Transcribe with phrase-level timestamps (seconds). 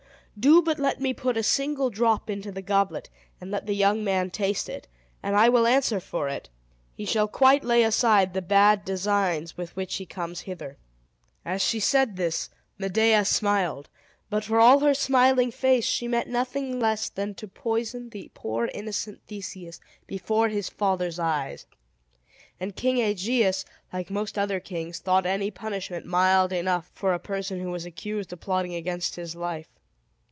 [0.39, 3.09] Do but let me put a single drop into the goblet,
[3.39, 4.87] and let the young man taste it;
[5.21, 6.49] and I will answer for it,
[6.95, 10.77] he shall quite lay aside the bad designs with which he comes hither."
[11.45, 13.89] As she said this, Medea smiled;
[14.31, 18.67] but, for all her smiling face, she meant nothing less than to poison the poor
[18.73, 21.67] innocent Theseus, before his father's eyes.
[22.59, 23.63] And King Aegeus,
[23.93, 28.31] like most other kings, thought any punishment mild enough for a person who was accused
[28.33, 29.67] of plotting against his life.